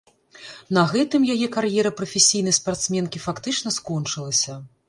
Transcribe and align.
На 0.77 0.85
гэтым 0.93 1.27
яе 1.33 1.47
кар'ера 1.57 1.91
прафесійнай 2.01 2.57
спартсменкі 2.61 3.25
фактычна 3.27 3.79
скончылася. 3.81 4.61